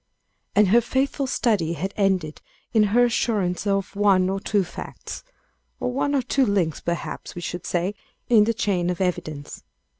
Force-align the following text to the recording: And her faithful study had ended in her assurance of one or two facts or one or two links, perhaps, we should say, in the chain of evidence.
And 0.55 0.69
her 0.69 0.81
faithful 0.81 1.27
study 1.27 1.73
had 1.73 1.93
ended 1.95 2.41
in 2.73 2.85
her 2.89 3.05
assurance 3.05 3.67
of 3.67 3.95
one 3.95 4.31
or 4.31 4.39
two 4.39 4.63
facts 4.63 5.23
or 5.79 5.91
one 5.91 6.15
or 6.15 6.23
two 6.23 6.43
links, 6.47 6.81
perhaps, 6.81 7.35
we 7.35 7.41
should 7.43 7.67
say, 7.67 7.93
in 8.27 8.45
the 8.45 8.53
chain 8.55 8.89
of 8.89 8.99
evidence. 8.99 9.61